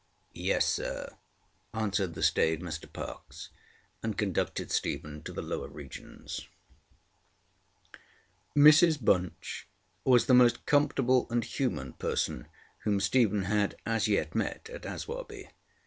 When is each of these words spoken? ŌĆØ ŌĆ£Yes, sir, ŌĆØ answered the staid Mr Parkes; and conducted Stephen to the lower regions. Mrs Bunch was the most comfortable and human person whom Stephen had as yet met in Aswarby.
ŌĆØ 0.35 0.41
ŌĆ£Yes, 0.47 0.63
sir, 0.63 1.09
ŌĆØ 1.75 1.79
answered 1.79 2.15
the 2.15 2.23
staid 2.23 2.61
Mr 2.61 2.91
Parkes; 2.91 3.49
and 4.01 4.17
conducted 4.17 4.71
Stephen 4.71 5.21
to 5.21 5.31
the 5.31 5.43
lower 5.43 5.67
regions. 5.67 6.47
Mrs 8.57 8.97
Bunch 8.99 9.67
was 10.03 10.25
the 10.25 10.33
most 10.33 10.65
comfortable 10.65 11.27
and 11.29 11.43
human 11.43 11.93
person 11.93 12.47
whom 12.79 12.99
Stephen 12.99 13.43
had 13.43 13.75
as 13.85 14.07
yet 14.07 14.33
met 14.33 14.71
in 14.73 14.81
Aswarby. 14.81 15.49